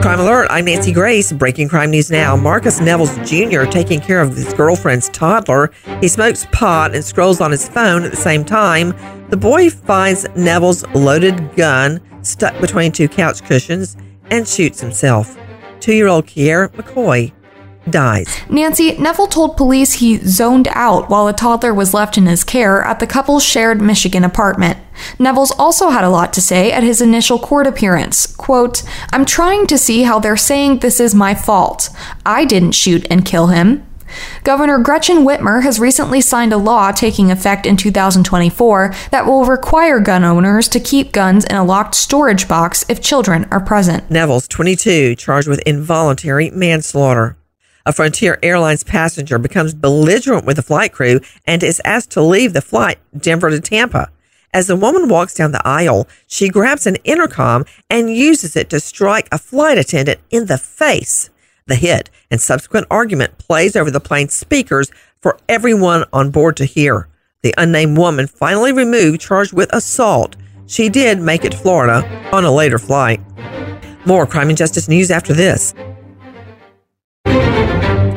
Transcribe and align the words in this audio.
Crime 0.00 0.20
Alert, 0.20 0.46
I'm 0.50 0.66
Nancy 0.66 0.92
Grace. 0.92 1.32
Breaking 1.32 1.68
crime 1.68 1.90
news 1.90 2.08
now. 2.08 2.36
Marcus 2.36 2.80
Nevels 2.80 3.14
Jr. 3.28 3.64
taking 3.64 4.00
care 4.00 4.22
of 4.22 4.36
his 4.36 4.54
girlfriend's 4.54 5.08
toddler. 5.08 5.72
He 6.00 6.06
smokes 6.06 6.46
pot 6.52 6.94
and 6.94 7.04
scrolls 7.04 7.40
on 7.40 7.50
his 7.50 7.68
phone 7.68 8.04
at 8.04 8.12
the 8.12 8.16
same 8.16 8.44
time. 8.44 8.94
The 9.28 9.36
boy 9.36 9.70
finds 9.70 10.24
Nevels' 10.36 10.86
loaded 10.94 11.54
gun 11.56 12.00
stuck 12.22 12.58
between 12.60 12.92
two 12.92 13.08
couch 13.08 13.42
cushions 13.42 13.96
and 14.30 14.46
shoots 14.46 14.80
himself. 14.80 15.36
Two 15.80 15.94
year 15.94 16.06
old 16.06 16.26
Kier 16.26 16.68
McCoy 16.68 17.32
dies. 17.90 18.28
Nancy, 18.48 18.96
Nevels 18.98 19.28
told 19.28 19.56
police 19.56 19.94
he 19.94 20.18
zoned 20.18 20.68
out 20.72 21.08
while 21.08 21.26
a 21.28 21.32
toddler 21.32 21.74
was 21.74 21.94
left 21.94 22.16
in 22.16 22.26
his 22.26 22.44
care 22.44 22.82
at 22.82 23.00
the 23.00 23.06
couple's 23.06 23.44
shared 23.44 23.80
Michigan 23.80 24.24
apartment. 24.24 24.78
Nevels 25.18 25.52
also 25.52 25.90
had 25.90 26.04
a 26.04 26.10
lot 26.10 26.32
to 26.32 26.40
say 26.40 26.72
at 26.72 26.82
his 26.82 27.00
initial 27.00 27.38
court 27.38 27.66
appearance. 27.66 28.26
Quote, 28.26 28.82
I'm 29.12 29.24
trying 29.24 29.66
to 29.68 29.78
see 29.78 30.02
how 30.02 30.18
they're 30.18 30.36
saying 30.36 30.78
this 30.78 31.00
is 31.00 31.14
my 31.14 31.34
fault. 31.34 31.90
I 32.26 32.44
didn't 32.44 32.72
shoot 32.72 33.06
and 33.10 33.24
kill 33.24 33.48
him. 33.48 33.84
Governor 34.44 34.78
Gretchen 34.78 35.18
Whitmer 35.18 35.62
has 35.62 35.78
recently 35.78 36.20
signed 36.20 36.52
a 36.52 36.56
law 36.56 36.92
taking 36.92 37.30
effect 37.30 37.66
in 37.66 37.76
2024 37.76 38.94
that 39.10 39.26
will 39.26 39.44
require 39.44 40.00
gun 40.00 40.24
owners 40.24 40.68
to 40.68 40.80
keep 40.80 41.12
guns 41.12 41.44
in 41.44 41.56
a 41.56 41.64
locked 41.64 41.94
storage 41.94 42.48
box 42.48 42.84
if 42.88 43.02
children 43.02 43.46
are 43.50 43.60
present. 43.60 44.10
Nevels 44.10 44.48
22, 44.48 45.16
charged 45.16 45.48
with 45.48 45.60
involuntary 45.60 46.50
manslaughter. 46.50 47.37
A 47.88 47.92
Frontier 47.92 48.38
Airlines 48.42 48.84
passenger 48.84 49.38
becomes 49.38 49.72
belligerent 49.72 50.44
with 50.44 50.56
the 50.56 50.62
flight 50.62 50.92
crew 50.92 51.20
and 51.46 51.62
is 51.62 51.80
asked 51.86 52.10
to 52.10 52.20
leave 52.20 52.52
the 52.52 52.60
flight 52.60 52.98
Denver 53.16 53.48
to 53.48 53.60
Tampa. 53.60 54.10
As 54.52 54.66
the 54.66 54.76
woman 54.76 55.08
walks 55.08 55.32
down 55.32 55.52
the 55.52 55.66
aisle, 55.66 56.06
she 56.26 56.50
grabs 56.50 56.86
an 56.86 56.96
intercom 56.96 57.64
and 57.88 58.14
uses 58.14 58.56
it 58.56 58.68
to 58.68 58.80
strike 58.80 59.26
a 59.32 59.38
flight 59.38 59.78
attendant 59.78 60.20
in 60.28 60.44
the 60.44 60.58
face. 60.58 61.30
The 61.64 61.76
hit 61.76 62.10
and 62.30 62.42
subsequent 62.42 62.88
argument 62.90 63.38
plays 63.38 63.74
over 63.74 63.90
the 63.90 64.00
plane's 64.00 64.34
speakers 64.34 64.90
for 65.22 65.38
everyone 65.48 66.04
on 66.12 66.30
board 66.30 66.58
to 66.58 66.66
hear. 66.66 67.08
The 67.40 67.54
unnamed 67.56 67.96
woman 67.96 68.26
finally 68.26 68.72
removed, 68.72 69.22
charged 69.22 69.54
with 69.54 69.74
assault. 69.74 70.36
She 70.66 70.90
did 70.90 71.22
make 71.22 71.42
it 71.42 71.52
to 71.52 71.58
Florida 71.58 72.06
on 72.32 72.44
a 72.44 72.52
later 72.52 72.78
flight. 72.78 73.22
More 74.04 74.26
crime 74.26 74.50
and 74.50 74.58
justice 74.58 74.88
news 74.88 75.10
after 75.10 75.32
this. 75.32 75.72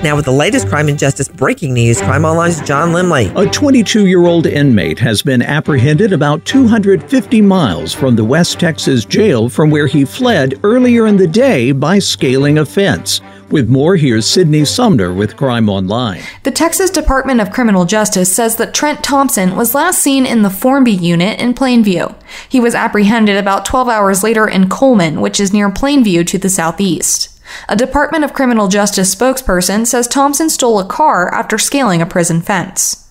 Now, 0.04 0.16
with 0.16 0.26
the 0.26 0.32
latest 0.32 0.68
crime 0.68 0.90
and 0.90 0.98
justice 0.98 1.28
breaking 1.28 1.76
news, 1.76 2.02
Crime 2.02 2.26
Online's 2.26 2.60
John 2.62 2.90
Lemley. 2.90 3.32
A 3.40 3.48
22 3.48 4.08
year 4.08 4.26
old 4.26 4.48
inmate 4.48 4.98
has 4.98 5.22
been 5.22 5.44
apprehended 5.44 6.12
about 6.12 6.44
250 6.44 7.40
miles 7.44 7.94
from 7.94 8.16
the 8.16 8.26
West 8.26 8.60
Texas 8.60 9.06
jail 9.06 9.48
from 9.48 9.70
where 9.70 9.86
he 9.86 10.04
fled 10.04 10.60
earlier 10.64 11.06
in 11.06 11.18
the 11.18 11.28
day 11.28 11.72
by 11.72 12.00
scaling 12.00 12.58
a 12.58 12.66
fence. 12.66 13.22
With 13.52 13.70
more, 13.70 13.96
here's 13.96 14.26
Sydney 14.26 14.66
Sumner 14.66 15.14
with 15.14 15.38
Crime 15.38 15.70
Online. 15.70 16.24
The 16.42 16.52
Texas 16.52 16.90
Department 16.90 17.40
of 17.40 17.52
Criminal 17.52 17.86
Justice 17.86 18.34
says 18.34 18.56
that 18.56 18.74
Trent 18.74 19.04
Thompson 19.04 19.56
was 19.56 19.76
last 19.76 20.00
seen 20.00 20.26
in 20.26 20.42
the 20.42 20.50
Formby 20.50 20.94
unit 20.94 21.40
in 21.40 21.54
Plainview. 21.54 22.16
He 22.50 22.60
was 22.60 22.74
apprehended 22.74 23.38
about 23.38 23.66
12 23.66 23.88
hours 23.88 24.24
later 24.24 24.48
in 24.48 24.68
Coleman, 24.68 25.22
which 25.22 25.40
is 25.40 25.54
near 25.54 25.70
Plainview 25.70 26.26
to 26.26 26.40
the 26.40 26.50
southeast. 26.50 27.31
A 27.70 27.76
Department 27.76 28.24
of 28.24 28.34
Criminal 28.34 28.68
Justice 28.68 29.14
spokesperson 29.14 29.86
says 29.86 30.08
Thompson 30.08 30.50
stole 30.50 30.80
a 30.80 30.86
car 30.86 31.34
after 31.34 31.58
scaling 31.58 32.02
a 32.02 32.06
prison 32.06 32.42
fence. 32.42 33.10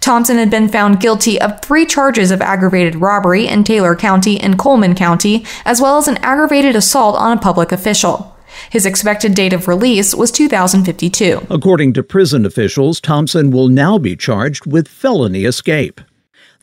Thompson 0.00 0.36
had 0.36 0.50
been 0.50 0.68
found 0.68 1.00
guilty 1.00 1.40
of 1.40 1.60
three 1.60 1.86
charges 1.86 2.30
of 2.30 2.42
aggravated 2.42 2.96
robbery 2.96 3.46
in 3.46 3.64
Taylor 3.64 3.94
County 3.94 4.40
and 4.40 4.58
Coleman 4.58 4.94
County, 4.94 5.44
as 5.64 5.80
well 5.80 5.98
as 5.98 6.08
an 6.08 6.18
aggravated 6.18 6.76
assault 6.76 7.16
on 7.16 7.38
a 7.38 7.40
public 7.40 7.72
official. 7.72 8.36
His 8.70 8.86
expected 8.86 9.34
date 9.34 9.52
of 9.52 9.68
release 9.68 10.14
was 10.14 10.30
2052. 10.30 11.46
According 11.50 11.94
to 11.94 12.02
prison 12.02 12.44
officials, 12.44 13.00
Thompson 13.00 13.50
will 13.50 13.68
now 13.68 13.98
be 13.98 14.14
charged 14.14 14.66
with 14.66 14.88
felony 14.88 15.44
escape. 15.44 16.00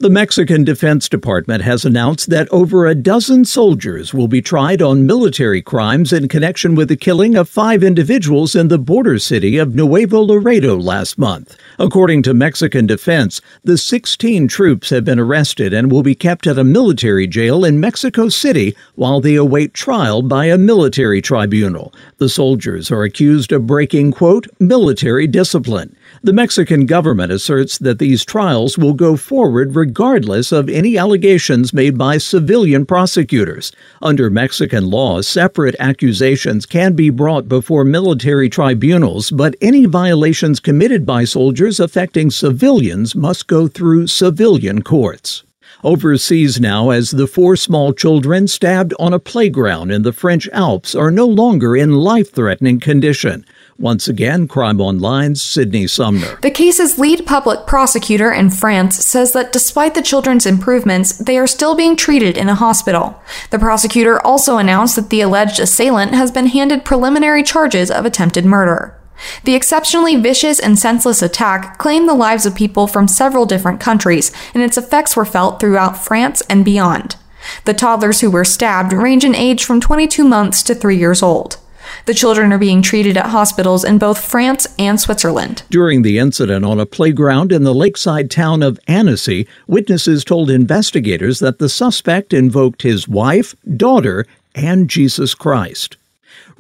The 0.01 0.09
Mexican 0.09 0.63
Defense 0.63 1.09
Department 1.09 1.61
has 1.63 1.83
announced 1.83 2.29
that 2.29 2.47
over 2.51 2.85
a 2.85 2.95
dozen 2.95 3.43
soldiers 3.43 4.13
will 4.13 4.29
be 4.29 4.41
tried 4.41 4.81
on 4.81 5.05
military 5.05 5.61
crimes 5.61 6.13
in 6.13 6.29
connection 6.29 6.73
with 6.73 6.87
the 6.87 6.95
killing 6.95 7.35
of 7.35 7.49
five 7.49 7.83
individuals 7.83 8.55
in 8.55 8.69
the 8.69 8.79
border 8.79 9.19
city 9.19 9.57
of 9.57 9.75
Nuevo 9.75 10.21
Laredo 10.21 10.77
last 10.77 11.17
month. 11.17 11.57
According 11.77 12.23
to 12.23 12.33
Mexican 12.33 12.87
Defense, 12.87 13.41
the 13.65 13.77
16 13.77 14.47
troops 14.47 14.89
have 14.89 15.03
been 15.03 15.19
arrested 15.19 15.73
and 15.73 15.91
will 15.91 16.01
be 16.01 16.15
kept 16.15 16.47
at 16.47 16.57
a 16.57 16.63
military 16.63 17.27
jail 17.27 17.65
in 17.65 17.81
Mexico 17.81 18.29
City 18.29 18.77
while 18.95 19.19
they 19.19 19.35
await 19.35 19.73
trial 19.73 20.21
by 20.21 20.45
a 20.45 20.57
military 20.57 21.21
tribunal. 21.21 21.93
The 22.19 22.29
soldiers 22.29 22.89
are 22.89 23.03
accused 23.03 23.51
of 23.51 23.67
breaking, 23.67 24.13
quote, 24.13 24.47
military 24.61 25.27
discipline. 25.27 25.93
The 26.23 26.31
Mexican 26.31 26.85
government 26.85 27.33
asserts 27.33 27.77
that 27.79 27.99
these 27.99 28.23
trials 28.23 28.77
will 28.77 28.93
go 28.93 29.17
forward 29.17 29.75
regardless 29.89 30.51
of 30.51 30.69
any 30.69 30.99
allegations 30.99 31.73
made 31.73 31.97
by 31.97 32.15
civilian 32.15 32.85
prosecutors. 32.85 33.71
Under 34.03 34.29
Mexican 34.29 34.91
law, 34.91 35.19
separate 35.21 35.75
accusations 35.79 36.67
can 36.67 36.93
be 36.93 37.09
brought 37.09 37.49
before 37.49 37.83
military 37.83 38.49
tribunals, 38.49 39.31
but 39.31 39.55
any 39.61 39.87
violations 39.87 40.59
committed 40.59 41.07
by 41.07 41.23
soldiers 41.23 41.79
affecting 41.79 42.29
civilians 42.29 43.15
must 43.15 43.47
go 43.47 43.67
through 43.67 44.05
civilian 44.05 44.83
courts 44.83 45.43
overseas 45.83 46.59
now 46.59 46.89
as 46.89 47.11
the 47.11 47.27
four 47.27 47.55
small 47.55 47.93
children 47.93 48.47
stabbed 48.47 48.93
on 48.99 49.13
a 49.13 49.19
playground 49.19 49.91
in 49.91 50.01
the 50.01 50.11
French 50.11 50.47
Alps 50.51 50.93
are 50.93 51.11
no 51.11 51.25
longer 51.25 51.75
in 51.75 51.93
life 51.93 52.33
threatening 52.33 52.79
condition. 52.81 53.45
Once 53.79 54.09
again, 54.09 54.45
Crime 54.45 54.81
Online's 54.81 55.41
Sydney 55.41 55.87
Sumner. 55.87 56.37
The 56.41 56.51
case's 56.51 56.99
lead 56.99 57.25
public 57.25 57.65
prosecutor 57.65 58.29
in 58.29 58.49
France 58.49 58.97
says 58.97 59.31
that 59.31 59.53
despite 59.53 59.95
the 59.95 60.01
children's 60.01 60.45
improvements, 60.45 61.17
they 61.17 61.37
are 61.37 61.47
still 61.47 61.75
being 61.75 61.95
treated 61.95 62.37
in 62.37 62.49
a 62.49 62.55
hospital. 62.55 63.23
The 63.51 63.59
prosecutor 63.59 64.21
also 64.25 64.57
announced 64.57 64.97
that 64.97 65.09
the 65.09 65.21
alleged 65.21 65.61
assailant 65.61 66.13
has 66.13 66.29
been 66.29 66.47
handed 66.47 66.83
preliminary 66.83 67.41
charges 67.41 67.89
of 67.89 68.05
attempted 68.05 68.43
murder. 68.43 68.99
The 69.45 69.55
exceptionally 69.55 70.17
vicious 70.17 70.59
and 70.59 70.77
senseless 70.77 71.21
attack 71.21 71.77
claimed 71.77 72.09
the 72.09 72.13
lives 72.13 72.45
of 72.45 72.55
people 72.55 72.85
from 72.85 73.07
several 73.07 73.45
different 73.45 73.79
countries, 73.79 74.33
and 74.53 74.61
its 74.61 74.77
effects 74.77 75.15
were 75.15 75.23
felt 75.23 75.61
throughout 75.61 75.97
France 75.97 76.41
and 76.49 76.65
beyond. 76.65 77.15
The 77.63 77.73
toddlers 77.73 78.19
who 78.19 78.29
were 78.29 78.43
stabbed 78.43 78.91
range 78.91 79.23
in 79.23 79.35
age 79.35 79.63
from 79.63 79.79
22 79.79 80.25
months 80.25 80.63
to 80.63 80.75
3 80.75 80.97
years 80.97 81.23
old. 81.23 81.55
The 82.05 82.13
children 82.13 82.51
are 82.51 82.57
being 82.57 82.81
treated 82.81 83.17
at 83.17 83.27
hospitals 83.27 83.83
in 83.83 83.97
both 83.97 84.19
France 84.19 84.67
and 84.77 84.99
Switzerland. 84.99 85.63
During 85.69 86.01
the 86.01 86.17
incident 86.17 86.65
on 86.65 86.79
a 86.79 86.85
playground 86.85 87.51
in 87.51 87.63
the 87.63 87.73
lakeside 87.73 88.31
town 88.31 88.63
of 88.63 88.79
Annecy, 88.87 89.47
witnesses 89.67 90.23
told 90.23 90.49
investigators 90.49 91.39
that 91.39 91.59
the 91.59 91.69
suspect 91.69 92.33
invoked 92.33 92.81
his 92.81 93.07
wife, 93.07 93.55
daughter, 93.77 94.25
and 94.55 94.89
Jesus 94.89 95.35
Christ. 95.35 95.97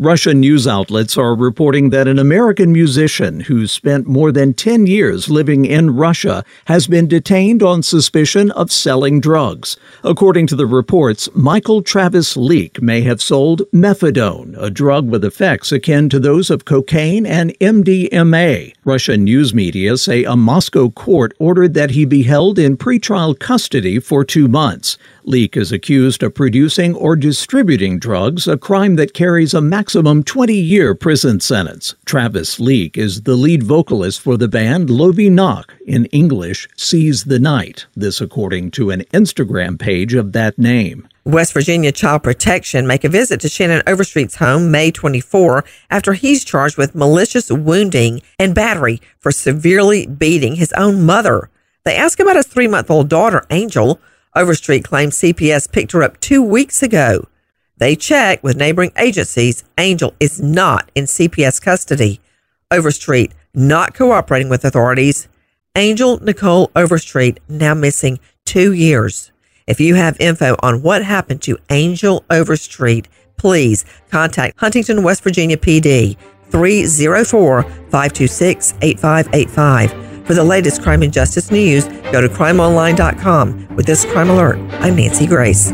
Russian 0.01 0.39
news 0.39 0.65
outlets 0.65 1.17
are 1.17 1.35
reporting 1.35 1.89
that 1.89 2.07
an 2.07 2.17
American 2.17 2.71
musician 2.71 3.41
who 3.41 3.67
spent 3.67 4.07
more 4.07 4.31
than 4.31 4.53
10 4.53 4.87
years 4.87 5.29
living 5.29 5.65
in 5.65 5.93
Russia 5.93 6.45
has 6.67 6.87
been 6.87 7.05
detained 7.05 7.61
on 7.61 7.83
suspicion 7.83 8.49
of 8.51 8.71
selling 8.71 9.19
drugs. 9.19 9.75
According 10.01 10.47
to 10.47 10.55
the 10.55 10.65
reports, 10.65 11.27
Michael 11.35 11.81
Travis 11.81 12.37
Leak 12.37 12.81
may 12.81 13.01
have 13.01 13.21
sold 13.21 13.63
mephedrone, 13.73 14.55
a 14.57 14.69
drug 14.69 15.09
with 15.09 15.25
effects 15.25 15.73
akin 15.73 16.07
to 16.07 16.19
those 16.19 16.49
of 16.49 16.63
cocaine 16.63 17.25
and 17.25 17.51
MDMA. 17.59 18.73
Russian 18.85 19.25
news 19.25 19.53
media 19.53 19.97
say 19.97 20.23
a 20.23 20.37
Moscow 20.37 20.89
court 20.91 21.33
ordered 21.39 21.73
that 21.73 21.91
he 21.91 22.05
be 22.05 22.23
held 22.23 22.57
in 22.57 22.77
pretrial 22.77 23.37
custody 23.37 23.99
for 23.99 24.23
two 24.23 24.47
months. 24.47 24.97
Leak 25.29 25.55
is 25.55 25.71
accused 25.71 26.23
of 26.23 26.33
producing 26.33 26.95
or 26.95 27.15
distributing 27.15 27.99
drugs, 27.99 28.47
a 28.47 28.57
crime 28.57 28.95
that 28.95 29.13
carries 29.13 29.53
a 29.53 29.61
maximum 29.61 30.23
20 30.23 30.55
year 30.55 30.95
prison 30.95 31.39
sentence. 31.39 31.93
Travis 32.03 32.59
Leak 32.59 32.97
is 32.97 33.21
the 33.21 33.35
lead 33.35 33.61
vocalist 33.61 34.21
for 34.21 34.37
the 34.37 34.47
band 34.47 34.89
Lovi 34.89 35.29
Noch, 35.29 35.71
in 35.85 36.05
English, 36.05 36.67
Seize 36.75 37.25
the 37.25 37.37
Night. 37.37 37.85
This 37.95 38.21
according 38.21 38.71
to 38.71 38.89
an 38.89 39.01
Instagram 39.13 39.77
page 39.77 40.15
of 40.15 40.31
that 40.31 40.57
name. 40.57 41.07
West 41.25 41.53
Virginia 41.53 41.91
Child 41.91 42.23
Protection 42.23 42.87
make 42.87 43.03
a 43.03 43.09
visit 43.09 43.39
to 43.41 43.49
Shannon 43.49 43.83
Overstreet's 43.85 44.37
home 44.37 44.71
May 44.71 44.89
24 44.89 45.63
after 45.91 46.13
he's 46.13 46.43
charged 46.43 46.75
with 46.75 46.95
malicious 46.95 47.51
wounding 47.51 48.23
and 48.39 48.55
battery 48.55 48.99
for 49.19 49.31
severely 49.31 50.07
beating 50.07 50.55
his 50.55 50.73
own 50.73 51.05
mother. 51.05 51.51
They 51.83 51.95
ask 51.95 52.19
about 52.19 52.35
his 52.35 52.47
three 52.47 52.67
month 52.67 52.89
old 52.89 53.09
daughter, 53.09 53.45
Angel. 53.51 54.01
Overstreet 54.35 54.83
claims 54.83 55.17
CPS 55.17 55.71
picked 55.71 55.91
her 55.93 56.03
up 56.03 56.19
two 56.19 56.43
weeks 56.43 56.83
ago. 56.83 57.27
They 57.77 57.95
check 57.95 58.43
with 58.43 58.57
neighboring 58.57 58.91
agencies. 58.97 59.63
Angel 59.77 60.13
is 60.19 60.39
not 60.39 60.91
in 60.93 61.05
CPS 61.05 61.61
custody. 61.61 62.19
Overstreet 62.69 63.33
not 63.55 63.95
cooperating 63.95 64.49
with 64.49 64.63
authorities. 64.63 65.27
Angel 65.75 66.19
Nicole 66.23 66.71
Overstreet 66.75 67.39
now 67.47 67.73
missing 67.73 68.19
two 68.45 68.71
years. 68.73 69.31
If 69.65 69.79
you 69.79 69.95
have 69.95 70.19
info 70.19 70.55
on 70.61 70.81
what 70.83 71.03
happened 71.03 71.41
to 71.43 71.57
Angel 71.69 72.23
Overstreet, 72.29 73.07
please 73.37 73.85
contact 74.11 74.59
Huntington, 74.59 75.03
West 75.03 75.23
Virginia 75.23 75.57
PD 75.57 76.17
304 76.51 77.63
526 77.63 78.73
8585. 78.81 80.08
For 80.29 80.35
the 80.35 80.43
latest 80.43 80.83
crime 80.83 81.01
and 81.01 81.11
justice 81.11 81.49
news, 81.49 81.85
go 82.11 82.21
to 82.21 82.29
crimeonline.com. 82.29 83.75
With 83.75 83.87
this 83.87 84.05
crime 84.05 84.29
alert, 84.29 84.59
I'm 84.73 84.95
Nancy 84.95 85.25
Grace. 85.25 85.71